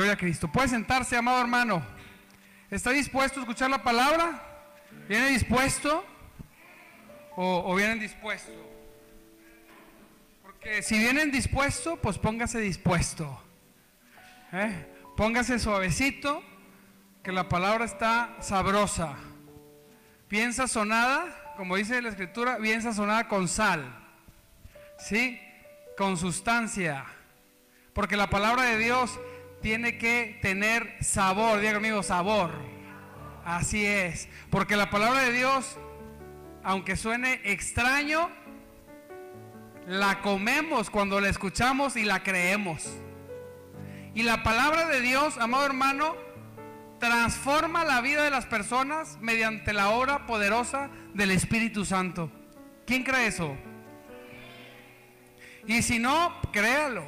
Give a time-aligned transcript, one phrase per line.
[0.00, 0.48] Gloria a Cristo.
[0.48, 1.82] Puede sentarse, amado hermano.
[2.70, 4.42] ¿Está dispuesto a escuchar la palabra?
[5.06, 6.02] ¿Viene dispuesto?
[7.36, 8.50] ¿O, vienen dispuesto?
[10.40, 13.42] Porque si vienen dispuesto, pues póngase dispuesto.
[14.54, 14.86] ¿Eh?
[15.18, 16.42] Póngase suavecito,
[17.22, 19.16] que la palabra está sabrosa.
[20.30, 23.84] Bien sazonada, como dice la escritura, bien sazonada con sal.
[24.98, 25.38] ¿Sí?
[25.98, 27.04] Con sustancia.
[27.92, 29.20] Porque la palabra de Dios
[29.60, 32.50] tiene que tener sabor, diga conmigo, sabor.
[33.44, 34.28] Así es.
[34.50, 35.76] Porque la palabra de Dios,
[36.62, 38.30] aunque suene extraño,
[39.86, 42.88] la comemos cuando la escuchamos y la creemos.
[44.14, 46.16] Y la palabra de Dios, amado hermano,
[46.98, 52.30] transforma la vida de las personas mediante la obra poderosa del Espíritu Santo.
[52.86, 53.56] ¿Quién cree eso?
[55.66, 57.04] Y si no, créalo.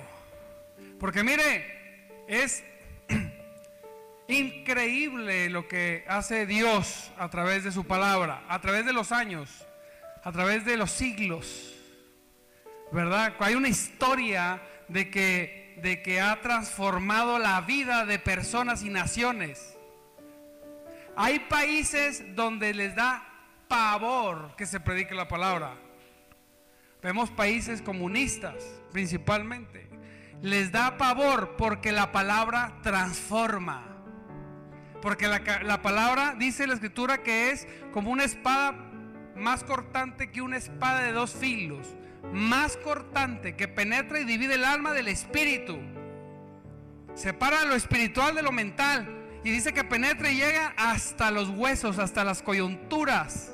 [0.98, 1.81] Porque mire,
[2.26, 2.64] es
[4.28, 9.66] increíble lo que hace Dios a través de su palabra, a través de los años,
[10.22, 11.74] a través de los siglos.
[12.90, 13.34] ¿Verdad?
[13.38, 19.76] Hay una historia de que, de que ha transformado la vida de personas y naciones.
[21.16, 23.26] Hay países donde les da
[23.68, 25.74] pavor que se predique la palabra.
[27.02, 28.62] Vemos países comunistas
[28.92, 29.88] principalmente
[30.42, 33.88] les da pavor porque la palabra transforma.
[35.00, 38.72] Porque la, palabra dice la escritura que es como una espada
[39.36, 41.86] más cortante que una espada de dos filos.
[42.32, 45.78] Más cortante que penetra y divide el alma del espíritu.
[47.14, 49.18] Separa lo espiritual de lo mental.
[49.44, 53.52] Y dice que penetra y llega hasta los huesos, hasta las coyunturas.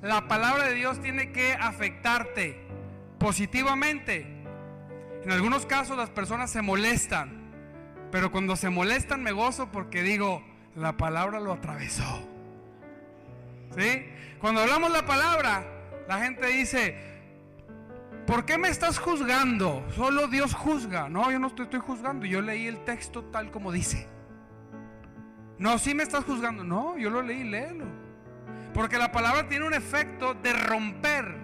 [0.00, 2.64] La palabra de Dios tiene que afectarte
[3.18, 4.35] positivamente
[5.24, 7.50] en algunos casos las personas se molestan,
[8.10, 10.42] pero cuando se molestan me gozo porque digo,
[10.74, 12.28] la palabra lo atravesó.
[13.76, 14.06] ¿Sí?
[14.40, 15.64] Cuando hablamos la palabra,
[16.08, 16.96] la gente dice,
[18.26, 19.84] ¿por qué me estás juzgando?
[19.94, 21.08] Solo Dios juzga.
[21.08, 24.06] No, yo no estoy, estoy juzgando, yo leí el texto tal como dice.
[25.58, 26.64] No, sí me estás juzgando.
[26.64, 27.86] No, yo lo leí, léelo.
[28.74, 31.34] Porque la palabra tiene un efecto de romper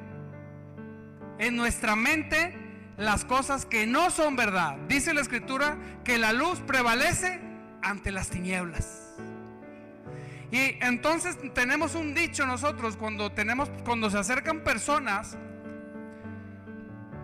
[1.39, 2.62] en nuestra mente
[2.97, 4.77] las cosas que no son verdad.
[4.89, 7.41] Dice la escritura que la luz prevalece
[7.83, 9.15] ante las tinieblas.
[10.51, 15.39] Y entonces tenemos un dicho nosotros cuando tenemos cuando se acercan personas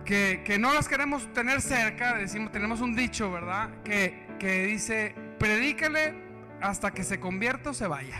[0.03, 3.69] que, que no las queremos tener cerca, decimos, tenemos un dicho, ¿verdad?
[3.83, 6.15] Que, que dice, predícale
[6.61, 8.19] hasta que se convierta o se vaya.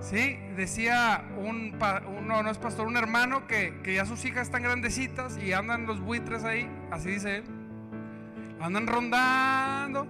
[0.00, 1.78] Sí, decía un,
[2.26, 6.00] no, no es pastor, un hermano que, ya sus hijas están grandecitas y andan los
[6.00, 7.44] buitres ahí, así dice él,
[8.60, 10.08] andan rondando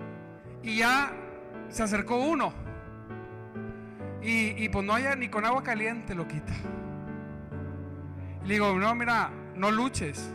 [0.63, 1.13] y ya
[1.71, 2.55] se acercó uno
[4.23, 6.53] y, pues no haya ni con agua caliente lo quita.
[8.45, 10.31] le digo, no, mira, no luches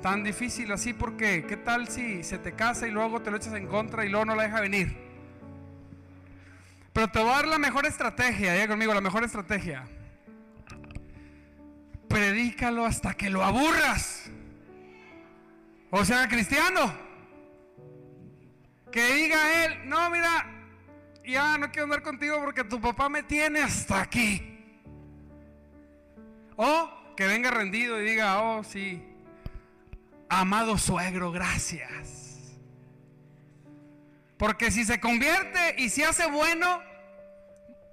[0.00, 3.54] tan difícil así porque ¿qué tal si se te casa y luego te lo echas
[3.54, 5.05] en contra y luego no la deja venir?
[6.96, 9.86] Pero te voy a dar la mejor estrategia, ya conmigo, la mejor estrategia.
[12.08, 14.30] Predícalo hasta que lo aburras.
[15.90, 16.94] O sea, cristiano.
[18.90, 20.46] Que diga él, no, mira,
[21.22, 24.58] ya no quiero andar contigo porque tu papá me tiene hasta aquí.
[26.56, 29.04] O que venga rendido y diga, oh, sí,
[30.30, 32.15] amado suegro, gracias.
[34.38, 36.82] Porque si se convierte y se hace bueno,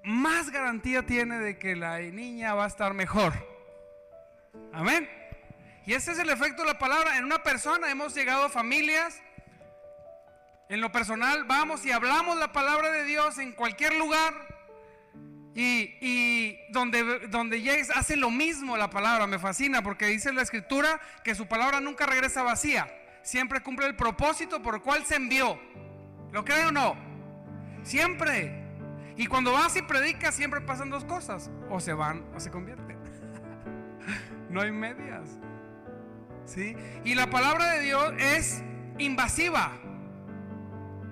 [0.03, 3.33] más garantía tiene de que la niña va a estar mejor.
[4.73, 5.09] Amén.
[5.85, 7.17] Y ese es el efecto de la palabra.
[7.17, 9.21] En una persona hemos llegado a familias.
[10.69, 14.33] En lo personal vamos y hablamos la palabra de Dios en cualquier lugar.
[15.55, 19.27] Y, donde, donde llegues hace lo mismo la palabra.
[19.27, 22.93] Me fascina porque dice la escritura que su palabra nunca regresa vacía.
[23.21, 25.57] Siempre cumple el propósito por el cual se envió.
[26.33, 26.95] ¿Lo cree o no?
[27.83, 28.51] Siempre.
[29.15, 31.51] Y cuando vas y predicas, siempre pasan dos cosas.
[31.69, 32.97] O se van o se convierten.
[34.49, 35.37] no hay medias.
[36.45, 36.75] ¿Sí?
[37.05, 38.63] Y la palabra de Dios es
[38.97, 39.73] invasiva.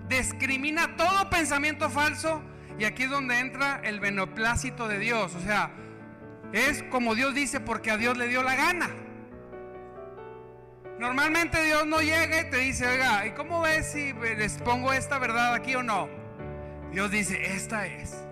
[0.09, 2.41] Discrimina todo pensamiento falso.
[2.79, 5.35] Y aquí es donde entra el beneplácito de Dios.
[5.35, 5.71] O sea,
[6.51, 8.89] es como Dios dice porque a Dios le dio la gana.
[11.01, 15.18] Normalmente Dios no llega y te dice, oiga, ¿y cómo ves si les pongo esta
[15.18, 16.07] verdad aquí o no?
[16.92, 18.24] Dios dice, esta es.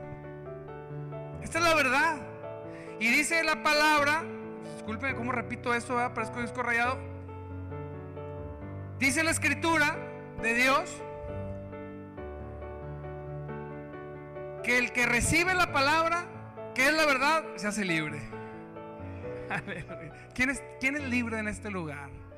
[1.42, 2.18] Esta es la verdad.
[3.00, 4.24] Y dice la palabra,
[4.76, 7.00] disculpen cómo repito esto, parezco disco rayado.
[9.00, 9.98] Dice la escritura
[10.40, 10.96] de Dios
[14.64, 16.28] que el que recibe la palabra,
[16.76, 18.22] que es la verdad, se hace libre.
[20.36, 22.29] ¿Quién es, quién es libre en este lugar?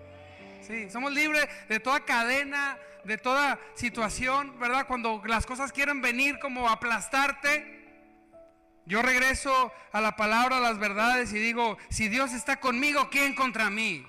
[0.61, 4.85] Sí, somos libres de toda cadena, de toda situación, ¿verdad?
[4.85, 7.79] Cuando las cosas quieren venir como aplastarte.
[8.85, 13.33] Yo regreso a la palabra, a las verdades y digo, si Dios está conmigo, ¿quién
[13.33, 14.05] contra mí?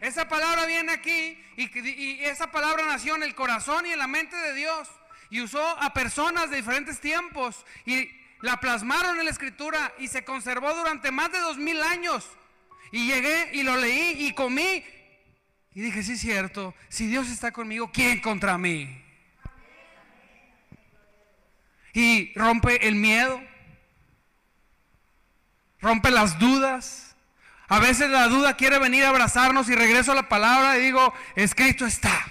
[0.00, 4.36] Esa palabra viene aquí y, esa palabra nació en el corazón y en la mente
[4.36, 4.88] de Dios
[5.30, 8.10] y usó a personas de diferentes tiempos y
[8.42, 12.28] la plasmaron en la escritura y se conservó durante más de dos mil años.
[12.92, 14.84] Y llegué y lo leí y comí
[15.76, 18.98] y dije, sí es cierto, si Dios está conmigo, ¿quién contra mí?
[21.92, 23.38] Y rompe el miedo,
[25.82, 27.14] rompe las dudas.
[27.68, 31.12] A veces la duda quiere venir a abrazarnos y regreso a la palabra y digo,
[31.34, 32.24] escrito está.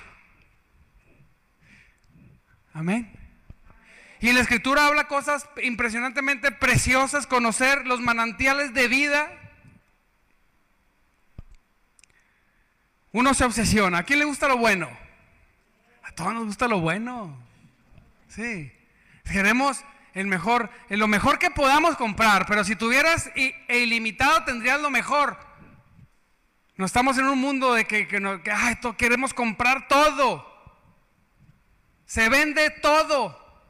[2.74, 3.14] Amén.
[4.22, 9.45] Y la escritura habla cosas impresionantemente preciosas, conocer los manantiales de vida
[13.16, 14.00] Uno se obsesiona.
[14.00, 14.90] ¿A quién le gusta lo bueno?
[16.04, 17.34] A todos nos gusta lo bueno.
[18.28, 18.70] Sí.
[19.24, 24.90] Queremos el mejor, lo mejor que podamos comprar, pero si tuvieras e ilimitado tendrías lo
[24.90, 25.38] mejor.
[26.76, 30.46] No estamos en un mundo de que, queremos comprar todo.
[32.06, 33.64] Se vende todo.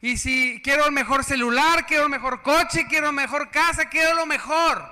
[0.00, 4.14] Y si quiero el mejor celular, quiero el mejor coche, quiero la mejor casa, quiero
[4.14, 4.88] lo mejor.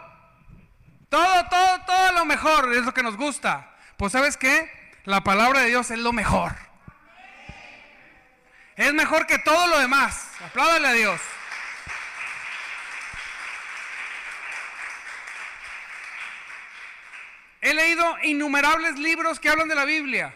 [1.08, 3.70] Todo, todo, todo lo mejor es lo que nos gusta.
[3.96, 4.70] Pues sabes qué?
[5.04, 6.54] La palabra de Dios es lo mejor.
[8.76, 10.30] Es mejor que todo lo demás.
[10.44, 11.20] Apláudale a Dios.
[17.60, 20.34] He leído innumerables libros que hablan de la Biblia.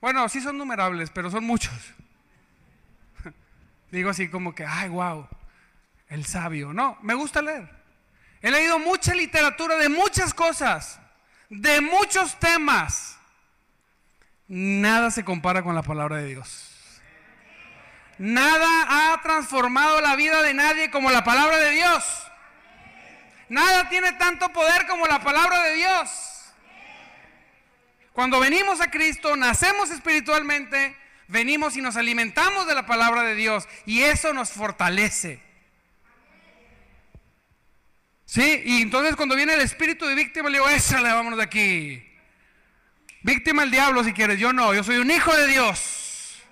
[0.00, 1.72] Bueno, sí son numerables, pero son muchos.
[3.90, 5.28] Digo así como que, ay, wow,
[6.08, 6.72] el sabio.
[6.72, 7.68] No, me gusta leer.
[8.42, 11.00] He leído mucha literatura de muchas cosas
[11.60, 13.16] de muchos temas,
[14.48, 16.70] nada se compara con la palabra de Dios.
[18.18, 22.04] Nada ha transformado la vida de nadie como la palabra de Dios.
[23.48, 26.10] Nada tiene tanto poder como la palabra de Dios.
[28.12, 30.96] Cuando venimos a Cristo, nacemos espiritualmente,
[31.28, 35.40] venimos y nos alimentamos de la palabra de Dios y eso nos fortalece.
[38.26, 38.62] ¿Sí?
[38.64, 42.02] Y entonces cuando viene el espíritu de víctima, le digo, échale, vámonos de aquí.
[43.22, 46.42] Víctima el diablo si quieres, yo no, yo soy un hijo de Dios.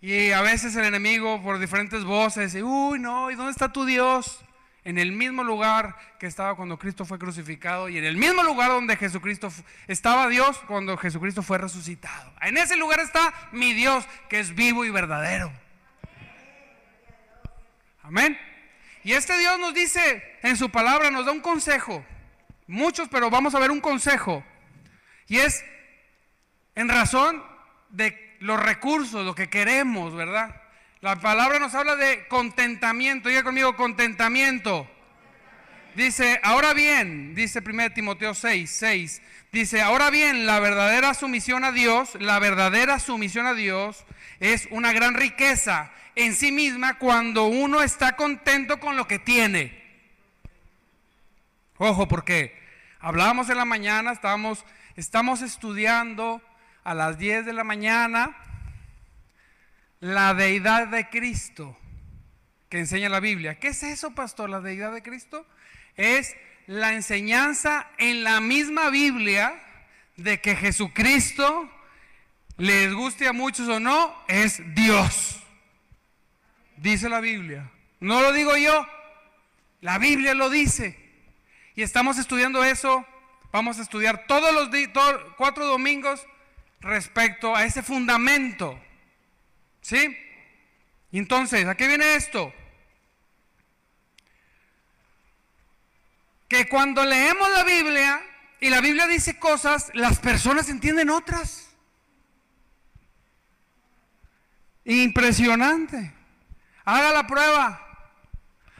[0.00, 3.84] Y a veces el enemigo por diferentes voces dice, uy, no, ¿y dónde está tu
[3.84, 4.40] Dios?
[4.84, 8.70] En el mismo lugar que estaba cuando Cristo fue crucificado y en el mismo lugar
[8.70, 9.48] donde Jesucristo
[9.86, 12.32] estaba Dios cuando Jesucristo fue resucitado.
[12.40, 15.52] En ese lugar está mi Dios que es vivo y verdadero.
[18.02, 18.36] Amén.
[19.04, 22.04] Y este Dios nos dice en su palabra, nos da un consejo.
[22.66, 24.44] Muchos, pero vamos a ver un consejo.
[25.26, 25.64] Y es
[26.74, 27.42] en razón
[27.90, 30.62] de los recursos, lo que queremos, ¿verdad?
[31.00, 33.28] La palabra nos habla de contentamiento.
[33.28, 34.88] Diga conmigo, contentamiento.
[35.94, 39.22] Dice, ahora bien, dice 1 Timoteo 6, 6,
[39.52, 44.06] dice, ahora bien, la verdadera sumisión a Dios, la verdadera sumisión a Dios
[44.40, 49.82] es una gran riqueza en sí misma cuando uno está contento con lo que tiene.
[51.76, 52.58] Ojo, porque
[52.98, 54.64] hablábamos en la mañana, estábamos,
[54.96, 56.40] estamos estudiando
[56.84, 58.34] a las 10 de la mañana
[60.00, 61.76] la deidad de Cristo
[62.70, 63.58] que enseña la Biblia.
[63.58, 64.48] ¿Qué es eso, pastor?
[64.48, 65.46] La deidad de Cristo
[65.96, 69.60] es la enseñanza en la misma Biblia
[70.16, 71.70] de que Jesucristo,
[72.56, 75.40] les guste a muchos o no, es Dios.
[76.76, 77.70] Dice la Biblia.
[78.00, 78.86] No lo digo yo.
[79.80, 80.98] La Biblia lo dice.
[81.74, 83.06] Y estamos estudiando eso.
[83.52, 84.70] Vamos a estudiar todos los
[85.36, 86.26] cuatro domingos
[86.80, 88.78] respecto a ese fundamento.
[89.80, 90.16] ¿Sí?
[91.12, 92.52] Entonces, ¿a qué viene esto?
[96.52, 98.22] Que cuando leemos la Biblia
[98.60, 101.74] y la Biblia dice cosas, las personas entienden otras.
[104.84, 106.12] Impresionante.
[106.84, 107.80] Haga la prueba.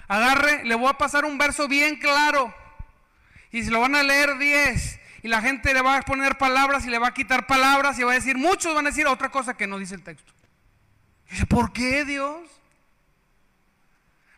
[0.07, 2.55] Agarre, le voy a pasar un verso bien claro.
[3.51, 5.01] Y se lo van a leer 10.
[5.23, 8.03] Y la gente le va a poner palabras y le va a quitar palabras y
[8.03, 10.35] va a decir, muchos van a decir otra cosa que no dice el texto.
[11.31, 12.51] dice, ¿por qué Dios?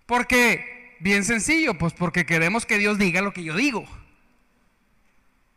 [0.06, 0.73] Porque,
[1.04, 3.86] bien sencillo, pues porque queremos que Dios diga lo que yo digo.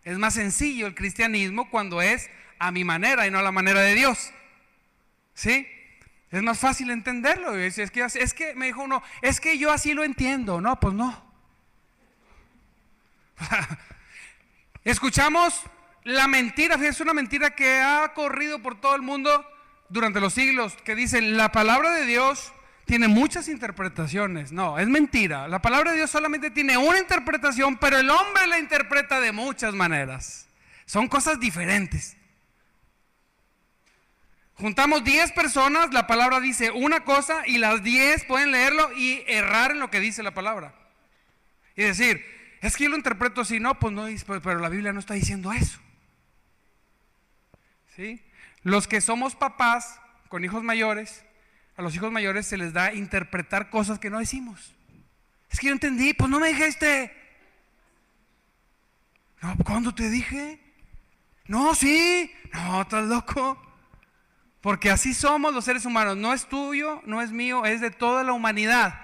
[0.04, 3.80] Es más sencillo el cristianismo cuando es a mi manera y no a la manera
[3.80, 4.34] de Dios.
[5.34, 5.66] ¿Sí?
[6.32, 7.56] Es más fácil entenderlo.
[7.56, 10.60] Es, que, es que me dijo uno, es que yo así lo entiendo.
[10.60, 11.26] No, pues no.
[14.84, 15.64] Escuchamos
[16.04, 19.46] la mentira, es una mentira que ha corrido por todo el mundo
[19.88, 22.52] durante los siglos, que dicen, la palabra de Dios
[22.88, 24.52] tiene muchas interpretaciones.
[24.52, 25.48] No, es mentira.
[25.48, 29.76] La palabra de Dios solamente tiene una interpretación, pero el hombre la interpreta de muchas
[29.76, 30.48] maneras.
[30.86, 32.18] Son cosas diferentes.
[34.56, 39.72] Juntamos 10 personas, la palabra dice una cosa y las 10 pueden leerlo y errar
[39.72, 40.74] en lo que dice la palabra.
[41.76, 42.26] Y decir,
[42.62, 44.08] es que yo lo interpreto así, no, pues no,
[44.42, 45.80] pero la Biblia no está diciendo eso.
[47.96, 48.24] ¿Sí?
[48.64, 51.24] Los que somos papás con hijos mayores,
[51.78, 54.74] a los hijos mayores se les da interpretar cosas que no decimos.
[55.50, 57.16] Es que yo entendí, pues no me dijiste.
[59.42, 60.60] No, ¿cuándo te dije?
[61.46, 62.34] No, sí.
[62.52, 63.62] No, estás loco.
[64.60, 66.18] Porque así somos los seres humanos.
[66.18, 69.00] No es tuyo, no es mío, es de toda la humanidad.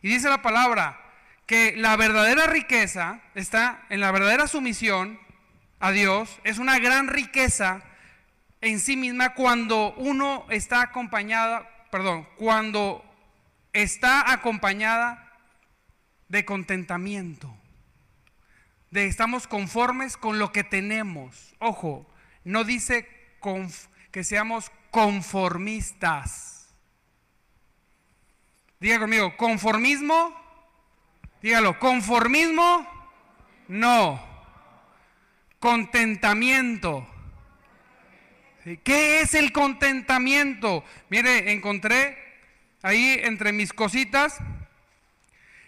[0.00, 0.98] Y dice la palabra
[1.44, 5.20] que la verdadera riqueza está en la verdadera sumisión
[5.80, 6.40] a Dios.
[6.44, 7.82] Es una gran riqueza
[8.62, 13.04] en sí misma cuando uno está acompañada, perdón, cuando
[13.72, 15.32] está acompañada
[16.28, 17.54] de contentamiento.
[18.90, 21.54] De estamos conformes con lo que tenemos.
[21.58, 22.06] Ojo,
[22.44, 23.08] no dice
[24.10, 26.74] que seamos conformistas.
[28.80, 30.34] Diga conmigo, conformismo.
[31.42, 32.86] Dígalo, conformismo.
[33.68, 34.20] No.
[35.60, 37.06] Contentamiento.
[38.82, 40.82] ¿Qué es el contentamiento?
[41.08, 42.18] Mire, encontré
[42.82, 44.38] ahí entre mis cositas,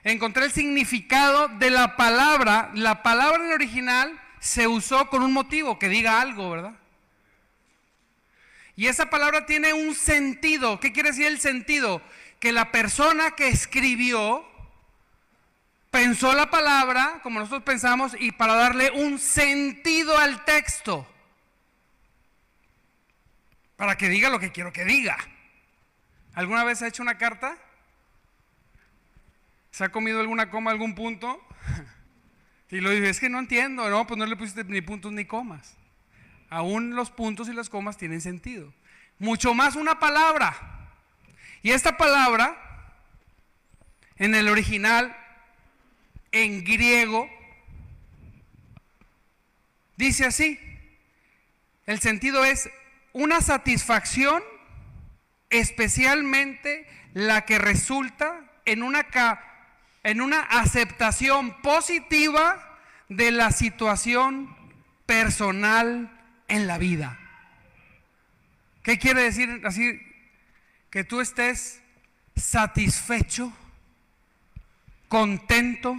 [0.02, 2.72] encontré el significado de la palabra.
[2.74, 6.72] La palabra en original se usó con un motivo, que diga algo, ¿verdad?
[8.74, 10.80] Y esa palabra tiene un sentido.
[10.80, 12.02] ¿Qué quiere decir el sentido?
[12.40, 14.44] Que la persona que escribió
[15.92, 21.06] pensó la palabra, como nosotros pensamos, y para darle un sentido al texto.
[23.78, 25.16] Para que diga lo que quiero que diga.
[26.34, 27.56] ¿Alguna vez ha hecho una carta?
[29.70, 31.42] ¿Se ha comido alguna coma, algún punto?
[32.70, 35.24] Y lo dice, es que no entiendo, no, pues no le pusiste ni puntos ni
[35.24, 35.78] comas
[36.50, 38.72] aún los puntos y las comas tienen sentido.
[39.18, 40.56] Mucho más una palabra.
[41.62, 42.56] Y esta palabra,
[44.16, 45.16] en el original,
[46.32, 47.28] en griego,
[49.96, 50.58] dice así.
[51.86, 52.70] El sentido es
[53.18, 54.40] una satisfacción,
[55.50, 59.08] especialmente la que resulta en una,
[60.04, 64.56] en una aceptación positiva de la situación
[65.04, 67.18] personal en la vida.
[68.84, 70.00] ¿Qué quiere decir así?
[70.88, 71.80] Que tú estés
[72.36, 73.52] satisfecho,
[75.08, 75.96] contento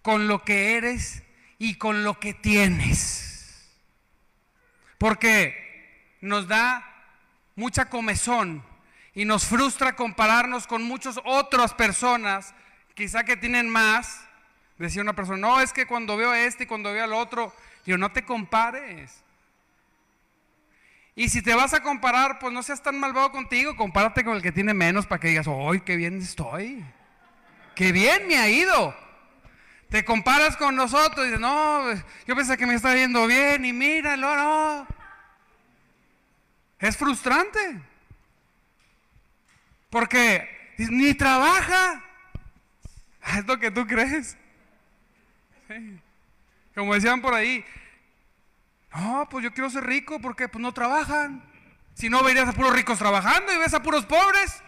[0.00, 1.24] con lo que eres
[1.58, 3.27] y con lo que tienes.
[4.98, 6.84] Porque nos da
[7.56, 8.64] mucha comezón
[9.14, 12.54] y nos frustra compararnos con muchas otras personas,
[12.94, 14.24] quizá que tienen más.
[14.76, 17.52] Decía una persona, no, es que cuando veo a este y cuando veo al otro,
[17.88, 19.24] Digo, no te compares.
[21.16, 24.42] Y si te vas a comparar, pues no seas tan malvado contigo, compárate con el
[24.42, 26.84] que tiene menos para que digas, ¡ay, qué bien estoy!
[27.74, 28.94] ¡Qué bien me ha ido!
[29.88, 31.92] Te comparas con nosotros y dices, no,
[32.26, 34.86] yo pensé que me está yendo bien y míralo, no.
[36.78, 37.80] Es frustrante.
[39.90, 42.04] Porque ni trabaja.
[43.36, 44.38] Es lo que tú crees.
[46.74, 47.62] Como decían por ahí,
[48.94, 51.42] no, pues yo quiero ser rico porque pues no trabajan.
[51.92, 54.62] Si no, verías a puros ricos trabajando y ves a puros pobres.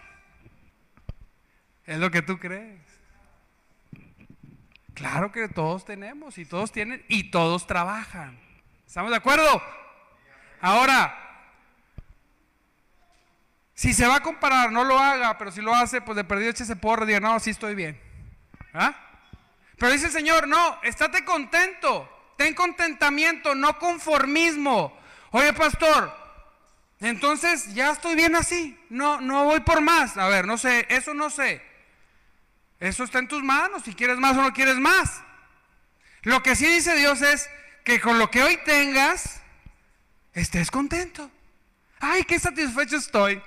[1.86, 2.89] Es lo que tú crees.
[5.00, 8.38] Claro que todos tenemos y todos tienen y todos trabajan.
[8.86, 9.62] ¿Estamos de acuerdo?
[10.60, 11.16] Ahora,
[13.72, 16.50] si se va a comparar, no lo haga, pero si lo hace, pues de perdido
[16.50, 17.98] ese porro y diga, no, sí estoy bien.
[18.74, 18.94] ¿Ah?
[19.78, 24.94] Pero dice el Señor, no, estate contento, ten contentamiento, no conformismo.
[25.30, 26.14] Oye, pastor,
[27.00, 30.18] entonces ya estoy bien así, no, no voy por más.
[30.18, 31.69] A ver, no sé, eso no sé.
[32.80, 35.22] Eso está en tus manos, si quieres más o no quieres más.
[36.22, 37.48] Lo que sí dice Dios es
[37.84, 39.42] que con lo que hoy tengas,
[40.32, 41.30] estés contento.
[42.00, 43.42] Ay, qué satisfecho estoy.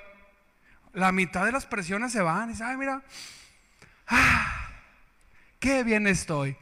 [0.93, 2.49] La mitad de las presiones se van.
[2.49, 3.01] Y dice, ay, mira,
[4.07, 4.69] ah,
[5.59, 6.55] qué bien estoy.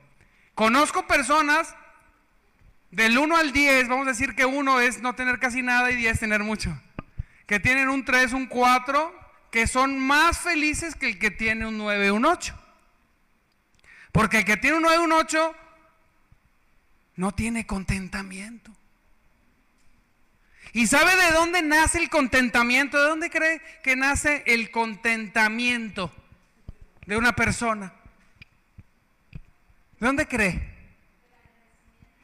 [0.56, 1.76] Conozco personas
[2.92, 5.96] Del 1 al 10, vamos a decir que 1 es no tener casi nada y
[5.96, 6.78] 10 tener mucho.
[7.48, 9.16] Que tienen un 3, un 4,
[9.50, 12.61] que son más felices que el que tiene un 9, un 8.
[14.12, 15.56] Porque el que tiene un 9, un 8
[17.16, 18.72] no tiene contentamiento.
[20.74, 22.98] ¿Y sabe de dónde nace el contentamiento?
[22.98, 26.14] ¿De dónde cree que nace el contentamiento
[27.06, 27.94] de una persona?
[30.00, 30.72] ¿De dónde cree?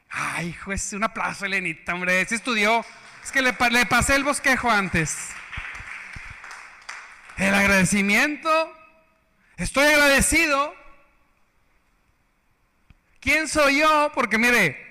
[0.09, 2.25] Ay, juez, un aplauso, Elenita, hombre.
[2.25, 2.85] Se estudió.
[3.23, 5.29] Es que le, le pasé el bosquejo antes.
[7.35, 8.73] El agradecimiento.
[9.57, 10.73] Estoy agradecido.
[13.27, 14.09] ¿Quién soy yo?
[14.15, 14.87] Porque mire,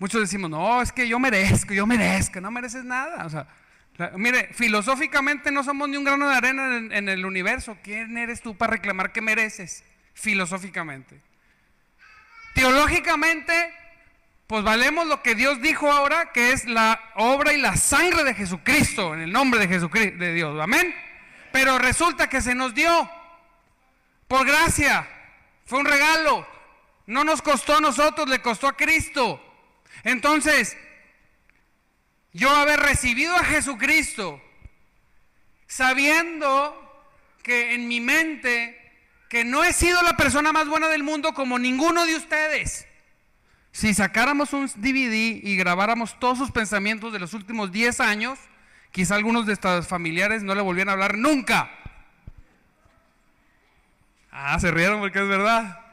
[0.00, 3.24] Muchos decimos, no, es que yo merezco, yo merezco, no mereces nada.
[3.24, 3.46] O sea,
[4.16, 7.76] mire, filosóficamente no somos ni un grano de arena en, en, el universo.
[7.84, 9.84] ¿Quién eres tú para reclamar que mereces?
[10.12, 11.20] Filosóficamente.
[12.54, 13.72] Teológicamente,
[14.48, 18.34] pues valemos lo que Dios dijo ahora, que es la obra y la sangre de
[18.34, 20.60] Jesucristo, en el nombre de Jesucristo, de Dios.
[20.60, 20.92] Amén.
[21.52, 23.08] Pero resulta que se nos dio
[24.26, 25.08] por gracia.
[25.64, 26.57] Fue un regalo.
[27.08, 29.42] No nos costó a nosotros, le costó a Cristo.
[30.04, 30.76] Entonces,
[32.34, 34.42] yo haber recibido a Jesucristo,
[35.66, 37.10] sabiendo
[37.42, 38.78] que en mi mente,
[39.30, 42.86] que no he sido la persona más buena del mundo como ninguno de ustedes.
[43.72, 48.38] Si sacáramos un DVD y grabáramos todos sus pensamientos de los últimos 10 años,
[48.92, 51.70] quizá algunos de estos familiares no le volvieran a hablar nunca.
[54.30, 55.87] Ah, se rieron porque es verdad.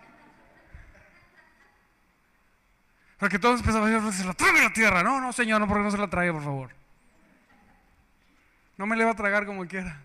[3.18, 5.04] Porque todos empezamos a decir, se la trague la tierra.
[5.04, 6.72] No, no, Señor, no, porque no se la trague, por favor.
[8.78, 10.02] No me le va a tragar como quiera.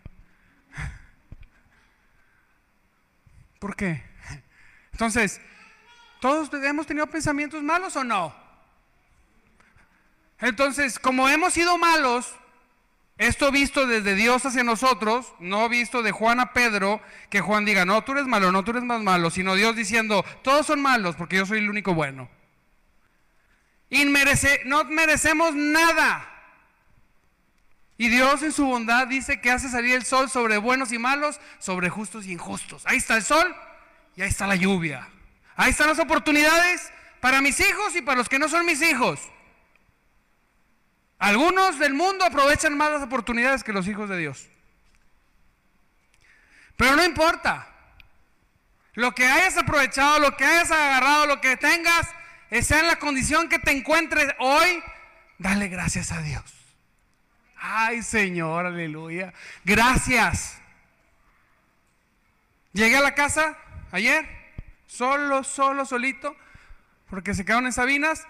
[3.59, 4.03] ¿Por qué?
[4.93, 5.41] Entonces,
[6.21, 8.35] ¿todos hemos tenido pensamientos malos o no?
[10.39, 12.35] Entonces, como hemos sido malos,
[13.19, 17.85] esto visto desde Dios hacia nosotros, no visto de Juan a Pedro, que Juan diga,
[17.85, 21.17] no, tú eres malo, no, tú eres más malo, sino Dios diciendo, todos son malos
[21.17, 22.31] porque yo soy el único bueno.
[24.65, 26.27] No merecemos nada.
[27.99, 31.39] Y Dios en su bondad dice que hace salir el sol sobre buenos y malos,
[31.59, 32.83] sobre justos y injustos.
[32.87, 33.55] Ahí está el sol
[34.17, 35.07] y ahí está la lluvia.
[35.57, 39.21] Ahí están las oportunidades para mis hijos y para los que no son mis hijos.
[41.19, 44.49] Algunos del mundo aprovechan más las oportunidades que los hijos de Dios.
[46.77, 47.69] Pero no importa.
[48.95, 52.09] Lo que hayas aprovechado, lo que hayas agarrado, lo que tengas,
[52.51, 54.83] sea en la condición que te encuentres hoy,
[55.39, 56.43] dale gracias a Dios.
[57.57, 59.33] Ay, Señor, aleluya.
[59.65, 60.59] Gracias.
[62.73, 63.57] Llegué a la casa
[63.93, 64.27] ayer,
[64.87, 66.37] solo, solo, solito,
[67.09, 68.27] porque se quedaron en Sabinas.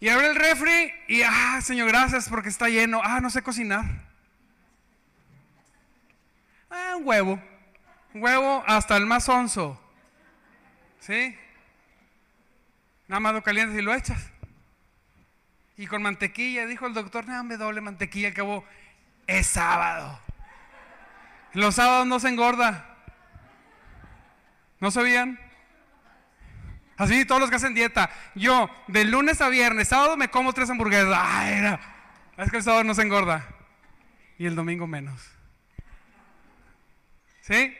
[0.00, 3.02] Y abrí el refri y, ah, Señor, gracias porque está lleno.
[3.04, 3.84] Ah, no sé cocinar.
[6.70, 7.42] Ah, un huevo.
[8.14, 9.78] Un huevo hasta el más onzo.
[11.00, 11.36] ¿Sí?
[13.10, 14.30] Nada más lo calientes y lo echas.
[15.76, 18.64] Y con mantequilla, dijo el doctor, nada, me doble mantequilla, al cabo
[19.26, 20.20] es sábado.
[21.52, 22.86] Los sábados no se engorda.
[24.78, 25.40] ¿No sabían?
[26.98, 28.10] Así todos los que hacen dieta.
[28.36, 31.12] Yo, de lunes a viernes, sábado me como tres hamburguesas.
[31.12, 31.80] Ah, era.
[32.36, 33.44] Es que el sábado no se engorda.
[34.38, 35.20] Y el domingo menos.
[37.40, 37.76] ¿Sí?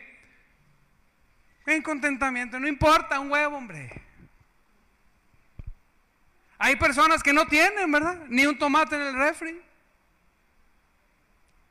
[1.67, 2.59] En contentamiento.
[2.59, 4.10] No importa, un huevo, hombre.
[6.63, 8.21] Hay personas que no tienen, ¿verdad?
[8.29, 9.59] Ni un tomate en el refri.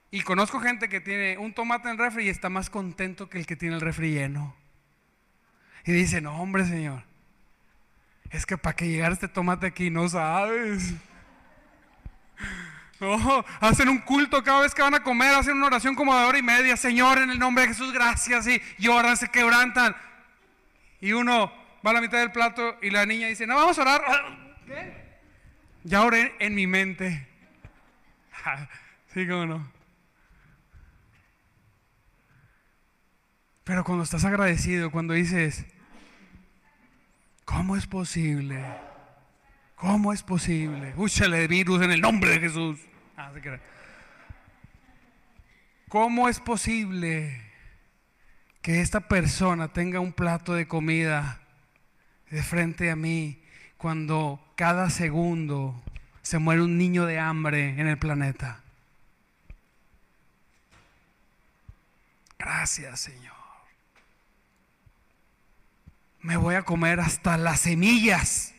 [0.10, 3.38] Y conozco gente que tiene un tomate en el refri y está más contento que
[3.38, 4.56] el que tiene el refri lleno.
[5.86, 7.04] Y dice, no, hombre, Señor,
[8.32, 10.94] es que para que llegara este tomate aquí no sabes.
[13.02, 16.26] No, hacen un culto cada vez que van a comer, hacen una oración como de
[16.26, 16.76] hora y media.
[16.76, 18.46] Señor, en el nombre de Jesús, gracias.
[18.46, 19.96] Y lloran, se quebrantan.
[21.00, 21.50] Y uno
[21.86, 24.49] va a la mitad del plato y la niña dice, no, vamos a orar.
[25.84, 27.28] Ya oré en mi mente.
[29.14, 29.72] sí, cómo no.
[33.64, 35.66] Pero cuando estás agradecido, cuando dices,
[37.46, 38.64] ¿cómo es posible?
[39.76, 40.94] ¿Cómo es posible?
[40.98, 42.80] Úchale virus en el nombre de Jesús.
[43.16, 43.32] Ah,
[45.88, 47.42] ¿Cómo es posible
[48.62, 51.42] que esta persona tenga un plato de comida
[52.30, 53.42] de frente a mí
[53.80, 55.74] cuando cada segundo
[56.22, 58.62] se muere un niño de hambre en el planeta.
[62.38, 63.34] Gracias, Señor.
[66.20, 68.54] Me voy a comer hasta las semillas.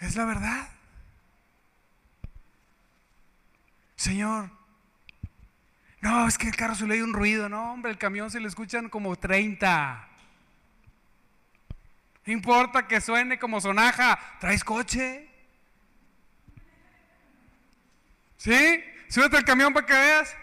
[0.00, 0.68] Es la verdad.
[3.94, 4.50] Señor,
[6.04, 7.48] no, es que el carro se le oye un ruido.
[7.48, 10.06] No, hombre, el camión se le escuchan como 30.
[12.26, 14.18] No importa que suene como sonaja.
[14.38, 15.26] ¿Traes coche?
[18.36, 18.84] ¿Sí?
[19.08, 20.36] Súbete al camión para que veas.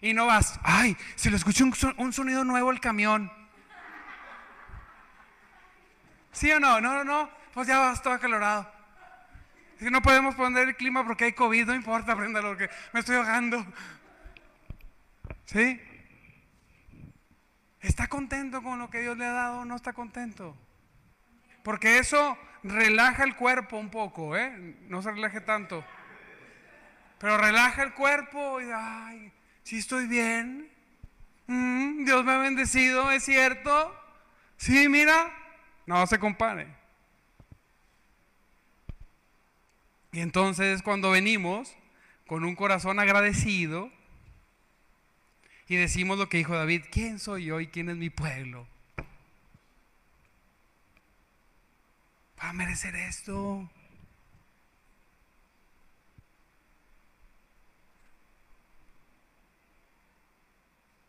[0.00, 1.64] Y no vas, ay, se le escuchó
[1.96, 3.32] un, sonido nuevo al camión.
[6.32, 6.80] ¿Sí o no?
[6.80, 7.30] No, no, no.
[7.54, 8.81] Pues ya vas todo acalorado.
[9.82, 13.16] Si no podemos poner el clima porque hay COVID, no importa, lo que me estoy
[13.16, 13.66] ahogando.
[15.44, 15.80] ¿Sí?
[17.80, 20.56] ¿Está contento con lo que Dios le ha dado o no está contento?
[21.64, 24.76] Porque eso relaja el cuerpo un poco, ¿eh?
[24.86, 25.84] No se relaje tanto.
[27.18, 29.32] Pero relaja el cuerpo y, ay,
[29.64, 30.70] si estoy bien.
[31.48, 34.00] Mm, Dios me ha bendecido, ¿es cierto?
[34.58, 35.28] Sí, mira,
[35.86, 36.81] no se compare.
[40.12, 41.74] Y entonces cuando venimos
[42.26, 43.90] con un corazón agradecido
[45.68, 48.66] y decimos lo que dijo David, ¿quién soy yo y quién es mi pueblo?
[52.42, 53.70] a merecer esto.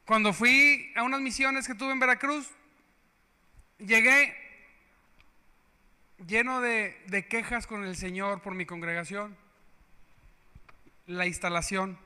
[0.06, 2.52] Cuando fui a unas misiones que tuve en Veracruz,
[3.80, 4.36] llegué
[6.28, 9.36] lleno de, de, quejas con el Señor por mi congregación,
[11.06, 11.98] la instalación.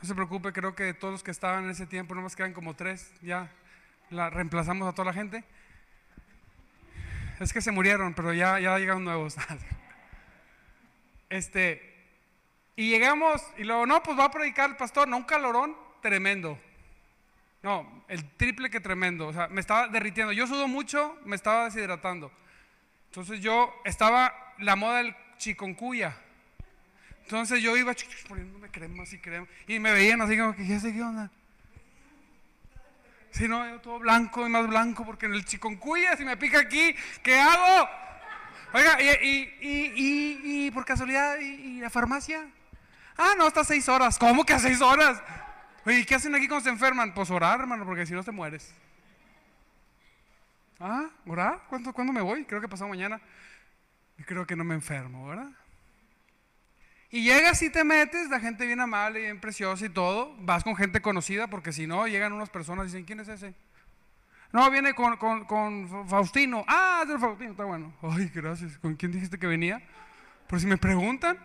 [0.00, 2.52] No se preocupe, creo que de todos los que estaban en ese tiempo, nomás quedan
[2.52, 3.50] como tres, ya
[4.10, 5.44] la reemplazamos a toda la gente
[7.40, 9.36] es que se murieron, pero ya, ya llegaron nuevos.
[11.28, 11.94] este,
[12.76, 16.58] y llegamos, y luego, no, pues va a predicar el pastor, no, un calorón tremendo.
[17.62, 19.28] No, el triple que tremendo.
[19.28, 20.32] O sea, me estaba derritiendo.
[20.32, 22.30] Yo sudo mucho, me estaba deshidratando.
[23.14, 26.16] Entonces yo estaba la moda del chiconcuya.
[27.22, 27.94] Entonces yo iba
[28.26, 29.46] poniéndome crema y crema.
[29.68, 31.30] Y me veían así como que, ¿qué sé qué onda?
[33.30, 36.58] Si no, yo todo blanco y más blanco, porque en el chiconcuya, si me pica
[36.58, 37.88] aquí, ¿qué hago?
[38.72, 42.44] Oiga, y, por casualidad, ¿y, la farmacia?
[43.16, 44.18] Ah, no, está seis horas.
[44.18, 45.22] ¿Cómo que a seis horas?
[45.86, 47.14] Oye, ¿qué hacen aquí cuando se enferman?
[47.14, 48.74] Pues orar, hermano, porque si no te mueres.
[50.86, 51.62] Ah, orar.
[51.70, 52.44] ¿Cuándo, ¿Cuándo me voy?
[52.44, 53.18] Creo que pasado mañana.
[54.18, 55.48] Y creo que no me enfermo, ¿verdad?
[57.08, 60.36] Y llegas y te metes, la gente bien amable, y bien preciosa y todo.
[60.40, 63.54] Vas con gente conocida, porque si no, llegan unas personas y dicen, ¿quién es ese?
[64.52, 66.66] No, viene con, con, Faustino.
[66.68, 67.94] Ah, es el Faustino, está bueno.
[68.02, 68.76] Ay, gracias.
[68.76, 69.80] ¿Con quién dijiste que venía?
[70.48, 71.38] Por si me preguntan.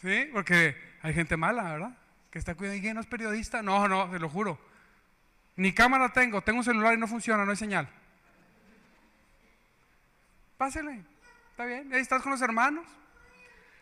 [0.00, 0.28] ¿Sí?
[0.32, 1.98] Porque hay gente mala, ¿verdad?
[2.30, 2.78] Que está cuidando.
[2.78, 3.60] ¿Y quién no es periodista?
[3.60, 4.56] No, no, te lo juro.
[5.56, 7.88] Ni cámara tengo, tengo un celular y no funciona, no hay señal.
[10.58, 11.02] Pásele,
[11.50, 11.92] está bien.
[11.92, 12.86] Ahí estás con los hermanos.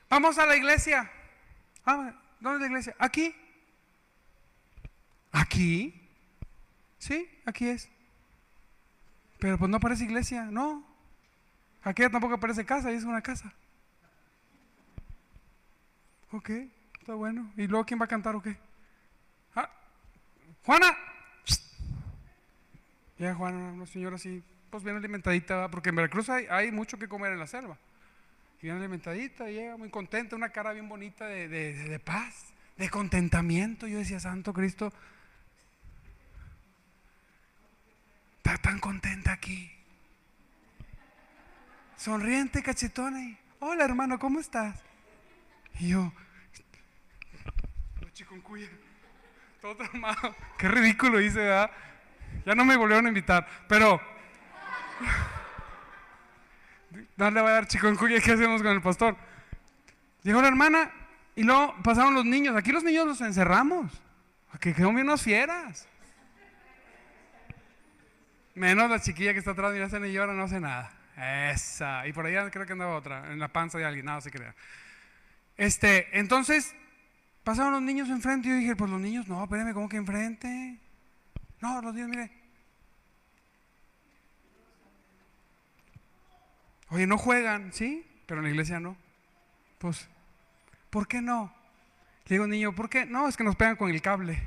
[0.09, 1.11] Vamos a la iglesia.
[1.85, 2.97] Ah, ¿Dónde es la iglesia?
[2.99, 3.35] Aquí.
[5.33, 6.01] ¿Aquí?
[6.99, 7.89] Sí, aquí es.
[9.41, 10.87] Pero pues no parece iglesia, no.
[11.83, 13.53] Aquí tampoco aparece casa, es una casa.
[16.31, 16.51] Ok,
[17.01, 17.53] está bueno.
[17.57, 18.57] ¿Y luego quién va a cantar o qué?
[19.55, 19.69] Ah,
[20.65, 20.97] Juana.
[23.19, 27.33] Ya Juana, una señora así, pues bien alimentadita, porque en Veracruz hay, mucho que comer
[27.33, 27.79] en la selva
[28.65, 32.47] bien alimentadita, llega muy contenta, una cara bien bonita de, paz,
[32.79, 33.87] de contentamiento.
[33.87, 34.91] Yo decía, Santo Cristo,
[38.39, 39.71] está tan contenta aquí.
[41.99, 43.21] Sonriente, cachetona.
[43.21, 44.83] Y, Hola hermano, ¿cómo estás?
[45.79, 46.11] Y yo,
[48.43, 48.69] cuya
[49.61, 50.35] todo traumado.
[50.59, 51.71] Qué ridículo hice, ¿verdad?
[52.45, 54.01] Ya no me volvieron a invitar, pero
[57.17, 59.17] no le va a dar chikungunya, ¿qué hacemos con el pastor?
[60.23, 60.91] Llegó la hermana
[61.37, 62.57] y luego pasaron los niños.
[62.57, 63.93] Aquí los niños los encerramos.
[64.61, 65.89] Que quedamos bien unas fieras.
[68.55, 70.93] Menos la chiquilla que está atrás, mira, se ni llora, no hace nada.
[71.53, 72.07] Esa.
[72.07, 74.55] Y por allá creo que andaba otra, en la panza de alguien, nada se crea.
[75.57, 76.75] Este, entonces,
[77.43, 80.79] pasaron los niños enfrente y yo dije, pues los niños, no, espérame, ¿cómo que enfrente?
[81.61, 82.45] No, los niños, mire,
[86.95, 88.07] Oye, no juegan, ¿sí?
[88.25, 88.97] Pero en la iglesia no.
[89.79, 90.09] Pues,
[90.91, 91.53] ¿por qué no?
[92.27, 93.05] Le digo, niño, ¿por qué?
[93.05, 94.41] No, es que nos pegan con el cable.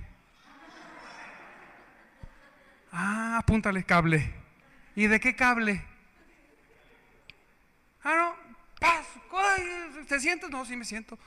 [2.93, 4.34] Ah, apúntale cable.
[4.96, 5.84] ¿Y de qué cable?
[8.02, 8.36] Ah, no,
[8.80, 9.20] paso.
[10.08, 10.50] ¿Te sientes?
[10.50, 11.20] No, sí me siento.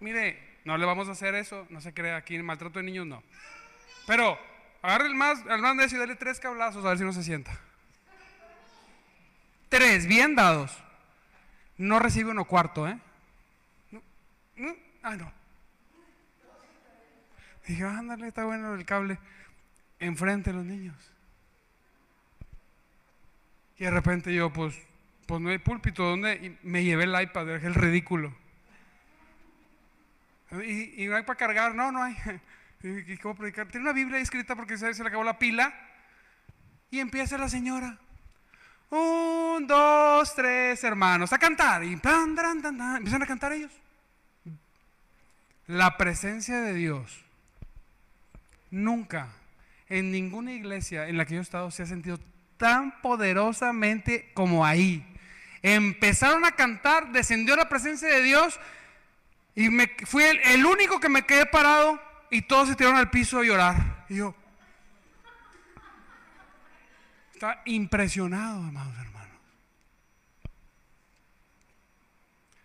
[0.00, 3.22] Mire, no le vamos a hacer eso, no se crea aquí, maltrato de niños no.
[4.06, 4.38] Pero
[4.82, 7.22] agarre el más, al más necio y dale tres cablazos a ver si no se
[7.22, 7.58] sienta.
[9.68, 10.76] Tres, bien dados.
[11.78, 12.98] No recibe uno cuarto, ¿eh?
[13.90, 14.02] No,
[14.56, 15.32] no, ah, no.
[17.66, 19.18] Dije, ándale, está bueno el cable.
[19.98, 20.96] Enfrente de los niños.
[23.78, 24.78] Y de repente yo, pues,
[25.26, 26.34] pues no hay púlpito, ¿dónde?
[26.34, 28.34] Y me llevé el iPad, dejé el ridículo.
[30.64, 32.14] Y, y, no hay para cargar, no, no hay.
[32.82, 33.68] ¿Y cómo predicar?
[33.68, 35.72] Tiene una Biblia escrita porque se, le acabó la pila.
[36.90, 37.96] Y empieza la señora.
[38.90, 41.84] Un, dos, tres hermanos a cantar.
[41.84, 42.36] Y plan,
[42.96, 43.72] empiezan a cantar ellos.
[45.66, 47.24] La presencia de Dios
[48.70, 49.28] nunca
[49.88, 52.18] en ninguna iglesia en la que yo he estado se ha sentido
[52.56, 55.06] tan poderosamente como ahí.
[55.62, 58.58] Empezaron a cantar, descendió la presencia de Dios
[59.54, 62.00] y me, fui el único que me quedé parado
[62.32, 64.06] y todos se tiraron al piso a llorar.
[64.08, 64.34] Y yo,
[67.34, 69.36] estaba impresionado, amados hermanos.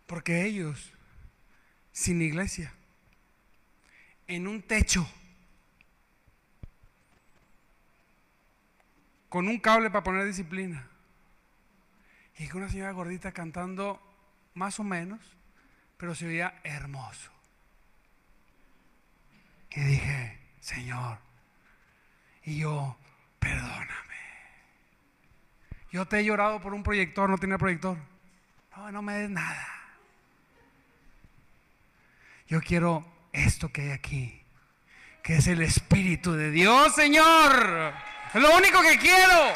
[0.05, 0.93] Porque ellos,
[1.91, 2.73] sin iglesia,
[4.27, 5.05] en un techo,
[9.27, 10.87] con un cable para poner disciplina,
[12.37, 14.01] y con una señora gordita cantando
[14.53, 15.19] más o menos,
[15.97, 17.36] pero se veía hermoso.
[19.71, 21.19] Y dije, Señor,
[22.43, 22.97] y yo,
[23.39, 23.97] perdóname.
[25.91, 27.97] Yo te he llorado por un proyector, no tenía proyector.
[28.75, 29.67] No, no me des nada.
[32.47, 34.41] Yo quiero esto que hay aquí,
[35.21, 37.93] que es el Espíritu de Dios, Señor.
[38.33, 39.53] Es lo único que quiero.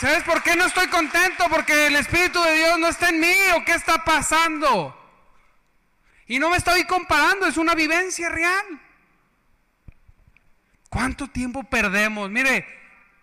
[0.00, 1.48] ¿Sabes por qué no estoy contento?
[1.48, 5.03] Porque el Espíritu de Dios no está en mí o qué está pasando.
[6.26, 8.64] Y no me estoy comparando, es una vivencia real.
[10.88, 12.30] ¿Cuánto tiempo perdemos?
[12.30, 12.66] Mire,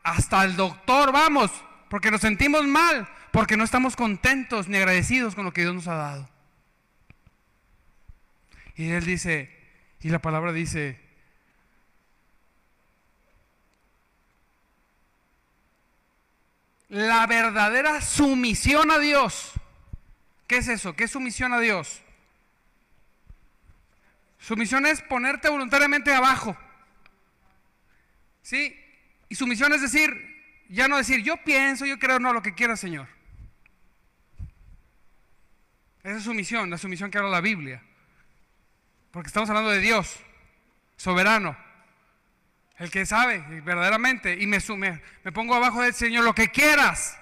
[0.04, 1.52] hasta el doctor vamos,
[1.90, 5.88] porque nos sentimos mal, porque no estamos contentos ni agradecidos con lo que Dios nos
[5.88, 6.30] ha dado.
[8.76, 9.50] Y él dice,
[10.02, 11.00] y la palabra dice,
[16.92, 19.54] la verdadera sumisión a Dios.
[20.46, 20.94] ¿Qué es eso?
[20.94, 22.02] ¿Qué es sumisión a Dios?
[24.42, 26.58] Sumisión es ponerte voluntariamente abajo.
[28.42, 28.76] ¿Sí?
[29.30, 30.12] Y sumisión es decir,
[30.68, 33.08] ya no decir, yo pienso, yo creo, no, lo que quiera, Señor.
[36.02, 37.84] Esa es sumisión, la sumisión que habla la Biblia.
[39.12, 40.20] Porque estamos hablando de Dios,
[40.98, 41.56] soberano.
[42.78, 47.16] El que sabe verdaderamente y me sume, me pongo abajo del Señor lo que quieras.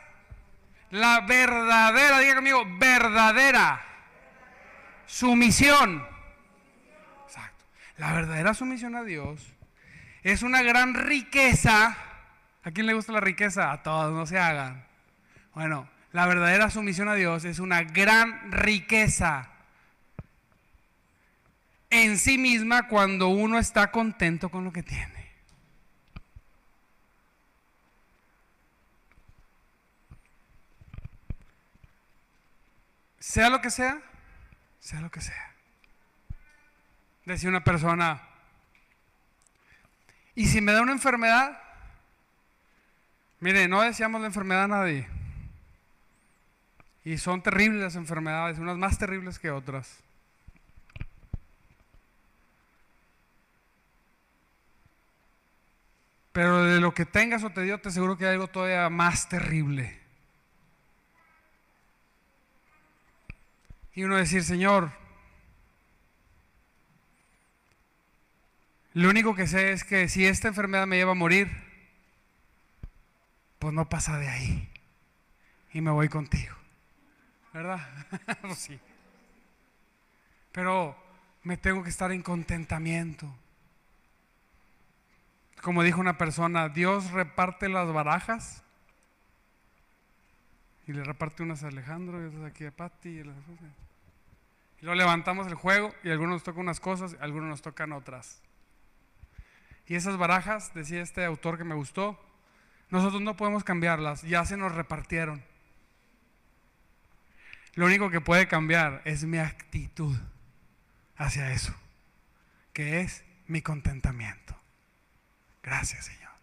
[0.90, 3.86] La verdadera, diga conmigo, verdadera
[5.06, 6.19] sumisión.
[8.00, 9.54] La verdadera sumisión a Dios
[10.24, 11.96] es una gran riqueza.
[12.64, 13.72] ¿A quién le gusta la riqueza?
[13.72, 14.88] A todos, no se hagan.
[15.54, 19.50] Bueno, la verdadera sumisión a Dios es una gran riqueza
[21.90, 25.20] en sí misma cuando uno está contento con lo que tiene.
[33.20, 34.02] sea lo que sea,
[34.80, 35.49] sea lo que sea.
[37.30, 38.24] Decía una persona,
[40.34, 41.62] y si me da una enfermedad,
[43.40, 45.08] mire, no deseamos la enfermedad a nadie.
[47.06, 50.00] Y son terribles las enfermedades, unas más terribles que otras.
[56.32, 59.30] Pero de lo que tengas o te dio, te aseguro que hay algo todavía más
[59.30, 60.00] terrible.
[63.94, 65.09] Y uno decir, Señor,
[68.94, 71.50] lo único que sé es que si esta enfermedad me lleva a morir,
[73.60, 74.70] pues no pasa de ahí.
[75.74, 76.56] Y me voy contigo.
[77.54, 77.88] ¿Verdad?
[78.42, 78.80] Pues sí.
[80.52, 80.96] Pero
[81.44, 83.32] me tengo que estar en contentamiento.
[85.62, 88.64] Como dijo una persona, Dios reparte las barajas
[90.88, 93.24] y le reparte unas a Alejandro y otras aquí a Patti y, y
[94.82, 98.42] luego levantamos el juego y algunos nos tocan unas cosas, algunos nos tocan otras.
[99.90, 102.24] Y esas barajas, decía este autor que me gustó,
[102.92, 105.44] nosotros no podemos cambiarlas, ya se nos repartieron.
[107.74, 110.16] Lo único que puede cambiar es mi actitud
[111.18, 111.74] hacia eso,
[112.72, 114.56] que es mi contentamiento.
[115.64, 116.34] Gracias, Señor.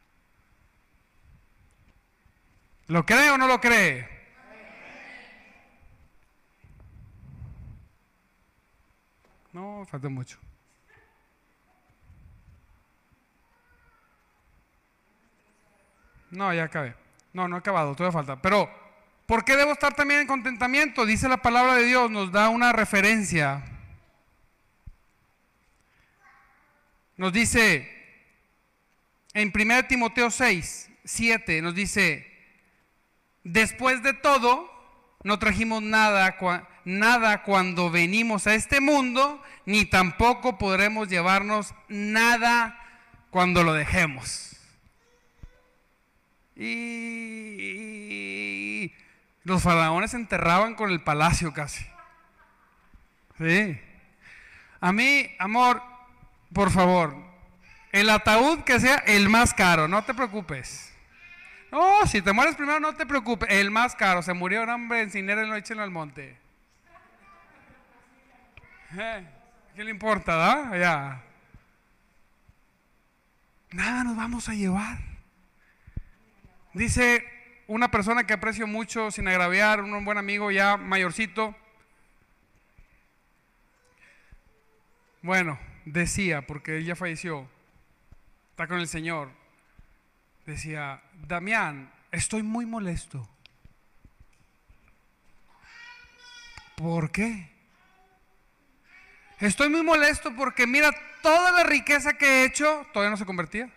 [2.89, 4.09] ¿Lo cree o no lo cree?
[9.53, 10.37] No, falta mucho.
[16.37, 16.95] No, ya acabé.
[17.33, 18.43] No, no he acabado, todavía falta.
[18.43, 18.71] Pero,
[19.25, 21.07] ¿por qué debo estar también en contentamiento?
[21.07, 23.65] Dice la palabra de Dios, nos da una referencia.
[27.17, 27.91] Nos dice
[29.33, 32.31] en 1 Timoteo 6, 7, nos dice,
[33.43, 34.71] después de todo,
[35.23, 36.37] no trajimos nada,
[36.85, 42.79] nada cuando venimos a este mundo, ni tampoco podremos llevarnos nada
[43.31, 44.56] cuando lo dejemos.
[46.57, 47.67] Y
[49.45, 51.87] los faraones se enterraban con el palacio casi.
[53.39, 53.79] Sí.
[54.81, 55.83] A mí, amor,
[56.53, 57.15] por favor,
[57.93, 60.93] el ataúd que sea el más caro, no te preocupes.
[61.71, 63.49] No, si te mueres primero, no te preocupes.
[63.51, 66.39] El más caro, se murió un hombre en Cinera y lo echen al monte.
[68.99, 69.27] Eh,
[69.75, 70.79] ¿Qué le importa, da?
[70.79, 71.23] Ya.
[73.73, 75.16] Nada nos vamos a llevar.
[76.77, 77.25] Dice
[77.69, 81.57] una persona que aprecio mucho, sin agraviar, un buen amigo ya mayorcito.
[85.23, 87.49] Bueno, decía, porque él ya falleció,
[88.51, 89.31] está con el Señor,
[90.45, 93.27] decía, Damián, estoy muy molesto.
[96.77, 97.49] ¿Por qué?
[99.41, 100.91] Estoy muy molesto porque mira,
[101.23, 103.71] toda la riqueza que he hecho todavía no se convertía.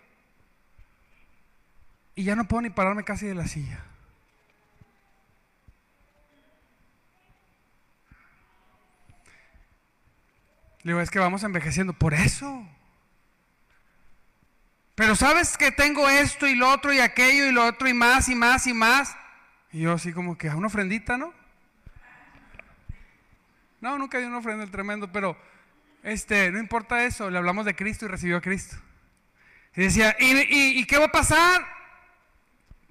[2.14, 3.84] Y ya no puedo ni pararme casi de la silla.
[10.82, 11.92] Le digo, es que vamos envejeciendo.
[11.92, 12.66] Por eso.
[14.94, 18.28] Pero sabes que tengo esto y lo otro y aquello y lo otro y más
[18.28, 19.16] y más y más.
[19.72, 21.32] Y yo así como que a una ofrendita, ¿no?
[23.80, 25.38] No, nunca di una ofrenda el tremendo, pero
[26.02, 28.76] este, no importa eso, le hablamos de Cristo y recibió a Cristo.
[29.74, 31.79] Y decía, y qué va a pasar?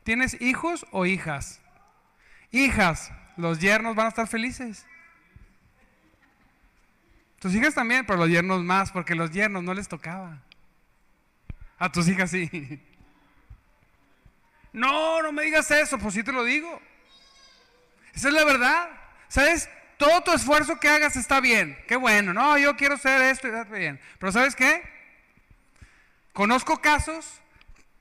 [0.10, 1.62] ¿Tienes hijos o hijas?
[2.50, 4.88] Hijas, los yernos van a estar felices.
[7.38, 10.42] Tus hijas también, pero los yernos más, porque los yernos no les tocaba.
[11.78, 12.50] A tus hijas sí.
[14.74, 16.82] No, no me digas eso, pues sí te lo digo.
[18.16, 18.90] Esa es la verdad.
[19.28, 19.70] ¿Sabes?
[19.98, 21.78] Todo tu esfuerzo que hagas está bien.
[21.88, 22.34] Qué bueno.
[22.34, 24.02] No, yo quiero ser esto y está bien.
[24.18, 24.82] Pero ¿sabes qué?
[26.34, 27.40] Conozco casos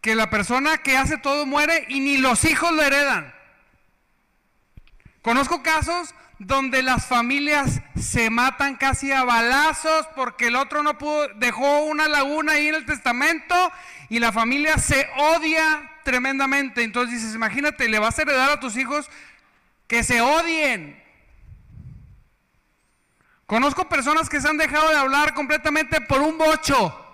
[0.01, 3.35] que la persona que hace todo muere y ni los hijos lo heredan.
[5.23, 11.29] Conozco casos donde las familias se matan casi a balazos porque el otro no pudo,
[11.35, 13.55] dejó una laguna ahí en el testamento
[14.09, 16.85] y la familia se odia tremendamente.
[16.85, 19.11] Entonces dices, imagínate, le vas a heredar a tus hijos
[19.89, 21.03] que se odien.
[23.47, 27.08] Conozco personas que se han dejado de hablar completamente por un bocho.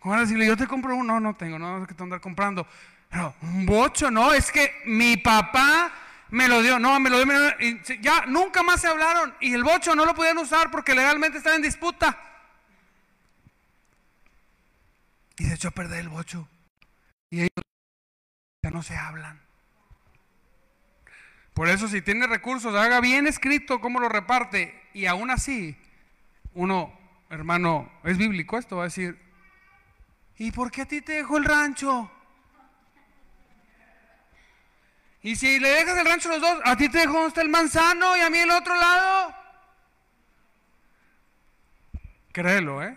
[0.00, 1.14] ¿Cómo decirle, yo te compro uno?
[1.14, 2.66] No, no tengo, no, que te andar comprando.
[3.08, 5.92] Pero, un bocho, no, es que mi papá
[6.30, 9.34] me lo dio, no, me lo dio, y ya nunca más se hablaron.
[9.40, 12.18] Y el bocho no lo podían usar porque legalmente estaba en disputa.
[15.36, 16.48] Y se echó a perder el bocho.
[17.30, 17.64] Y ellos
[18.62, 19.40] ya no se hablan.
[21.52, 24.80] Por eso si tiene recursos, haga bien escrito cómo lo reparte.
[24.94, 25.76] Y aún así,
[26.54, 26.92] uno,
[27.28, 29.29] hermano, es bíblico esto, va a decir,
[30.40, 32.10] ¿Y por qué a ti te dejo el rancho?
[35.20, 37.42] Y si le dejas el rancho a los dos, a ti te dejo donde está
[37.42, 39.34] el manzano y a mí el otro lado.
[42.32, 42.96] Créelo, ¿eh?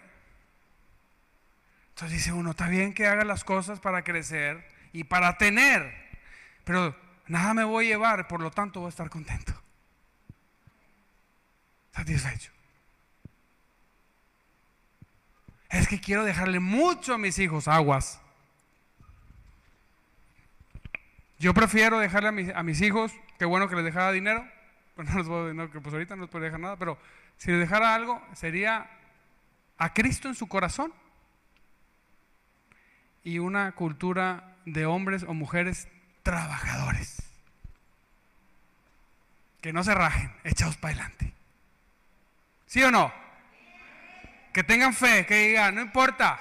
[1.89, 5.93] Entonces dice uno, está bien que haga las cosas para crecer y para tener,
[6.63, 6.95] pero
[7.27, 9.51] nada me voy a llevar, por lo tanto voy a estar contento.
[11.91, 12.52] Satisfecho.
[15.73, 18.21] Es que quiero dejarle mucho a mis hijos, aguas.
[21.39, 24.47] Yo prefiero dejarle a mis, hijos, qué bueno que les dejara dinero,
[24.95, 26.99] pues no les puedo, no, pues ahorita no les puedo dejar nada, pero
[27.37, 28.87] si les dejara algo, sería
[29.79, 30.93] a Cristo en su corazón
[33.23, 35.87] y una cultura de hombres o mujeres
[36.21, 37.17] trabajadores.
[39.59, 41.33] Que no se rajen, echados para adelante.
[42.67, 43.22] ¿Sí o no?
[44.53, 46.39] Que tengan fe, que digan, no importa,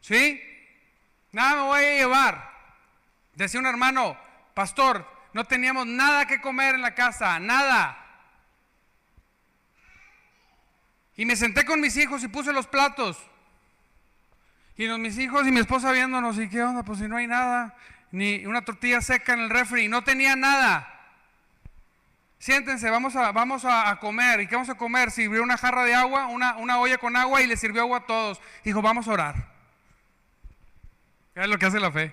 [0.00, 0.42] ¿sí?
[1.32, 2.52] Nada me voy a llevar.
[3.34, 4.16] Decía un hermano,
[4.54, 8.02] pastor, no teníamos nada que comer en la casa, nada.
[11.16, 13.18] Y me senté con mis hijos y puse los platos.
[14.76, 16.82] Y mis hijos y mi esposa viéndonos, ¿y qué onda?
[16.82, 17.74] Pues si no hay nada,
[18.10, 20.95] ni una tortilla seca en el refri, no tenía nada.
[22.38, 24.40] Siéntense, vamos a, vamos a, comer.
[24.40, 25.10] ¿Y qué vamos a comer?
[25.10, 28.06] Sirvió una jarra de agua, una, una olla con agua y le sirvió agua a
[28.06, 28.40] todos.
[28.64, 29.48] Dijo, vamos a orar.
[31.34, 32.12] Es lo que hace la fe.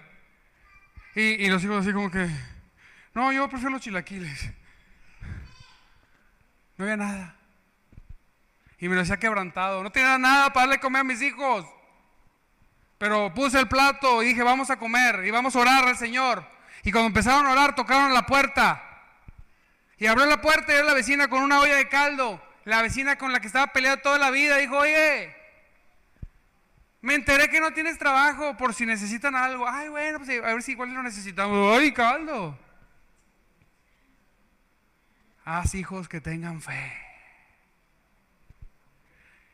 [1.15, 2.27] Y, y los hijos así como que,
[3.13, 4.51] no, yo prefiero los chilaquiles.
[6.77, 7.35] No había nada.
[8.79, 9.83] Y me lo hacía quebrantado.
[9.83, 11.65] No tenía nada para darle comer a mis hijos.
[12.97, 16.47] Pero puse el plato y dije, vamos a comer y vamos a orar al Señor.
[16.83, 18.92] Y cuando empezaron a orar, tocaron la puerta.
[20.03, 22.45] Y abrió la puerta y era la vecina con una olla de caldo.
[22.65, 25.33] La vecina con la que estaba peleando toda la vida dijo, oye,
[26.99, 29.65] me enteré que no tienes trabajo por si necesitan algo.
[29.65, 31.79] Ay, bueno, pues a ver si igual lo necesitamos.
[31.79, 32.59] Ay, caldo.
[35.45, 36.91] Haz hijos que tengan fe.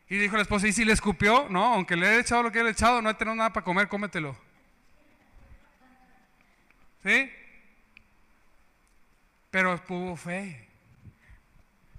[0.10, 1.48] Y dijo la esposa, ¿y si le escupió?
[1.48, 3.88] No, aunque le he echado lo que le he echado, no tenido nada para comer,
[3.88, 4.36] cómetelo.
[7.04, 7.32] ¿Sí?
[9.52, 10.68] Pero tuvo fe.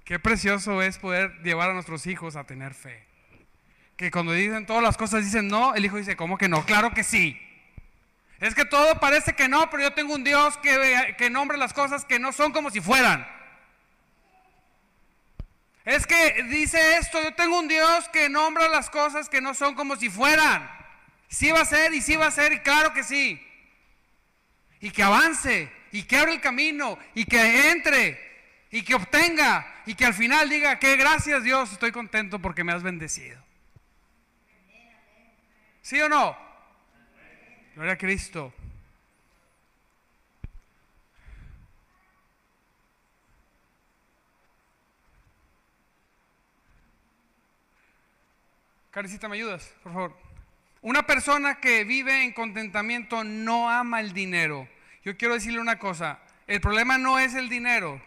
[0.05, 3.05] Qué precioso es poder llevar a nuestros hijos a tener fe.
[3.95, 6.65] Que cuando dicen todas las cosas dicen no, el hijo dice, ¿cómo que no?
[6.65, 7.39] Claro que sí.
[8.39, 11.73] Es que todo parece que no, pero yo tengo un Dios que, que nombra las
[11.73, 13.27] cosas que no son como si fueran.
[15.85, 19.75] Es que dice esto, yo tengo un Dios que nombra las cosas que no son
[19.75, 20.69] como si fueran.
[21.27, 23.41] Sí va a ser y sí va a ser y claro que sí.
[24.79, 28.31] Y que avance y que abra el camino y que entre
[28.71, 32.71] y que obtenga y que al final diga que gracias Dios estoy contento porque me
[32.71, 33.41] has bendecido.
[35.81, 36.37] ¿Sí o no?
[37.75, 38.53] Gloria a Cristo.
[48.91, 49.73] Carecita, ¿me ayudas?
[49.83, 50.17] Por favor.
[50.81, 54.67] Una persona que vive en contentamiento no ama el dinero.
[55.03, 56.19] Yo quiero decirle una cosa.
[56.47, 58.01] El problema no es el dinero.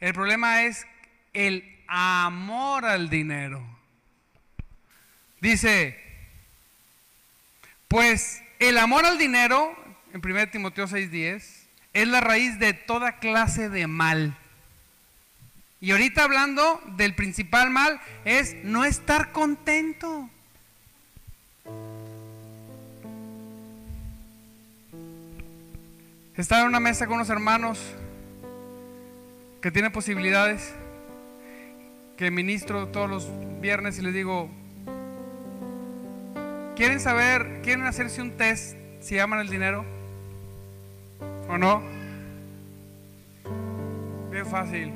[0.00, 0.86] El problema es
[1.32, 3.64] el amor al dinero.
[5.40, 5.98] Dice,
[7.86, 9.76] pues el amor al dinero,
[10.12, 14.36] en 1 Timoteo 6:10, es la raíz de toda clase de mal.
[15.80, 20.28] Y ahorita hablando del principal mal es no estar contento.
[26.38, 27.80] Estaba en una mesa con unos hermanos
[29.60, 30.72] que tienen posibilidades,
[32.16, 33.28] que ministro todos los
[33.60, 34.48] viernes y les digo,
[36.76, 39.84] ¿quieren saber, quieren hacerse un test si aman el dinero?
[41.48, 41.82] ¿O no?
[44.30, 44.92] Bien fácil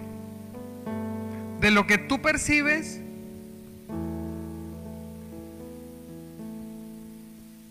[1.61, 3.01] de lo que tú percibes,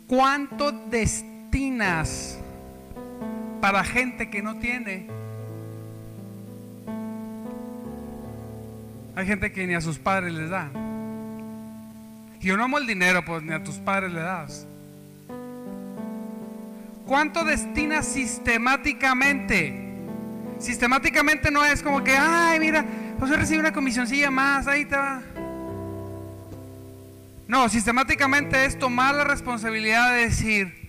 [0.07, 2.40] ¿cuánto destinas
[3.61, 5.07] para gente que no tiene?
[9.15, 10.69] Hay gente que ni a sus padres les da.
[12.39, 14.65] Yo no amo el dinero, pues ni a tus padres le das.
[17.05, 19.91] ¿Cuánto destinas sistemáticamente?
[20.57, 22.83] Sistemáticamente no es como que, ay, mira,
[23.19, 25.21] pues recibe una comisioncilla más, ahí te va.
[27.47, 30.80] No, sistemáticamente es tomar la responsabilidad de decir,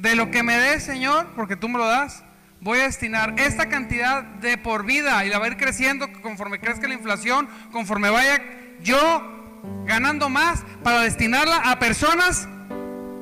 [0.00, 2.24] de lo que me des, Señor, porque tú me lo das,
[2.60, 6.58] voy a destinar esta cantidad de por vida y la va a ir creciendo conforme
[6.58, 8.42] crezca la inflación, conforme vaya
[8.82, 9.38] yo
[9.84, 12.48] ganando más para destinarla a personas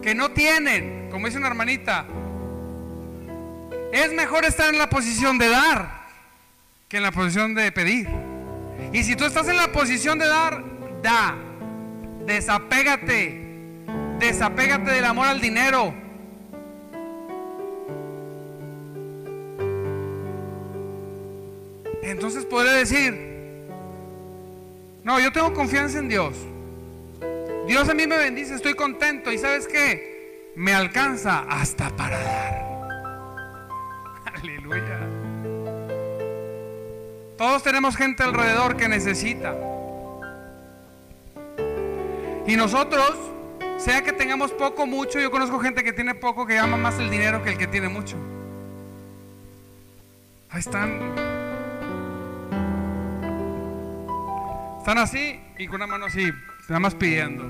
[0.03, 2.07] que no tienen, como dice una hermanita.
[3.93, 5.99] Es mejor estar en la posición de dar
[6.89, 8.09] que en la posición de pedir.
[8.93, 10.63] Y si tú estás en la posición de dar,
[11.03, 11.37] da.
[12.25, 13.47] Desapégate.
[14.19, 16.08] Desapégate del amor al dinero.
[22.03, 23.29] Entonces podré decir,
[25.05, 26.37] no, yo tengo confianza en Dios.
[27.67, 29.33] Dios a mí me bendice, estoy contento.
[29.33, 30.53] ¿Y sabes qué?
[30.57, 32.69] Me alcanza hasta para dar.
[34.35, 35.01] Aleluya.
[37.37, 39.55] Todos tenemos gente alrededor que necesita.
[42.47, 43.13] Y nosotros,
[43.77, 47.11] sea que tengamos poco mucho, yo conozco gente que tiene poco que ama más el
[47.11, 48.17] dinero que el que tiene mucho.
[50.51, 51.28] Ahí están.
[54.89, 56.33] Están así y con una mano así,
[56.67, 57.45] nada más pidiendo.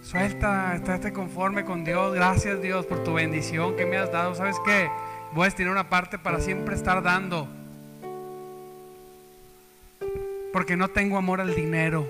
[0.00, 2.14] Suelta, estate conforme con Dios.
[2.14, 4.36] Gracias Dios por tu bendición que me has dado.
[4.36, 4.88] ¿Sabes qué?
[5.32, 7.48] Voy a destinar una parte para siempre estar dando
[10.52, 12.08] porque no tengo amor al dinero.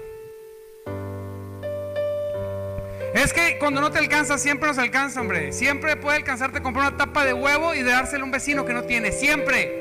[3.14, 5.55] Es que cuando no te alcanza, siempre nos alcanza, hombre.
[5.55, 8.74] Siempre puede alcanzarte comprar una tapa de huevo y de dárselo a un vecino que
[8.74, 9.11] no tiene.
[9.11, 9.80] Siempre.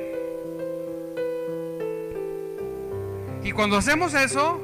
[3.50, 4.62] Y cuando hacemos eso,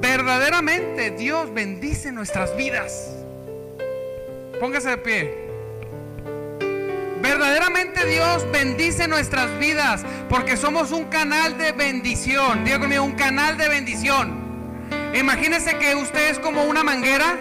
[0.00, 3.16] verdaderamente Dios bendice nuestras vidas.
[4.60, 5.48] Póngase de pie.
[7.20, 12.62] Verdaderamente Dios bendice nuestras vidas porque somos un canal de bendición.
[12.62, 14.88] Diga conmigo, un canal de bendición.
[15.12, 17.36] Imagínese que usted es como una manguera,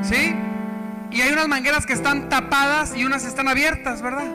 [0.00, 0.34] ¿sí?
[1.10, 4.32] Y hay unas mangueras que están tapadas y unas están abiertas, ¿verdad?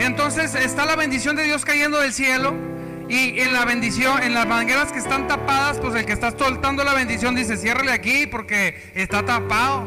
[0.00, 2.71] entonces está la bendición de Dios cayendo del cielo
[3.12, 6.82] y en la bendición, en las mangueras que están tapadas, pues el que está soltando
[6.82, 9.84] la bendición dice, ciérrale aquí porque está tapado.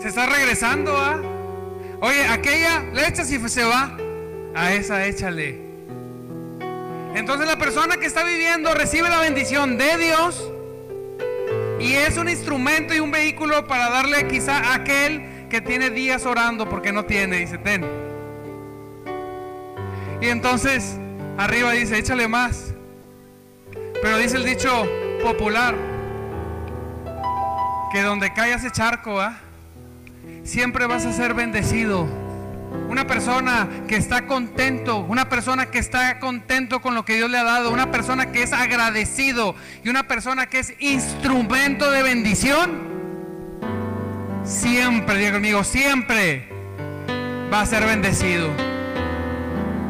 [0.00, 1.20] Se está regresando, ¿ah?
[2.00, 3.96] Oye, aquella le echas y se va.
[4.54, 5.60] A esa échale.
[7.16, 10.50] Entonces la persona que está viviendo recibe la bendición de Dios
[11.80, 16.26] y es un instrumento y un vehículo para darle quizá a aquel que tiene días
[16.26, 18.09] orando porque no tiene, dice, ten.
[20.20, 20.96] Y entonces
[21.38, 22.74] arriba dice, échale más.
[24.02, 24.86] Pero dice el dicho
[25.22, 25.74] popular,
[27.92, 29.38] que donde caiga ese charco, ¿ah?
[30.44, 32.06] siempre vas a ser bendecido.
[32.88, 37.38] Una persona que está contento, una persona que está contento con lo que Dios le
[37.38, 39.54] ha dado, una persona que es agradecido
[39.84, 42.90] y una persona que es instrumento de bendición,
[44.44, 46.48] siempre, diga conmigo, siempre
[47.52, 48.69] va a ser bendecido.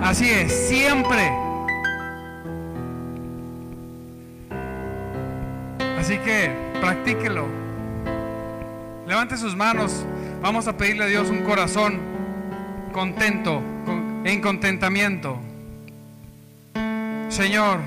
[0.03, 1.31] Así es, siempre.
[5.99, 7.47] Así que practíquelo.
[9.07, 10.05] Levante sus manos.
[10.41, 12.01] Vamos a pedirle a Dios un corazón
[12.93, 13.61] contento,
[14.25, 15.39] en contentamiento.
[17.29, 17.79] Señor,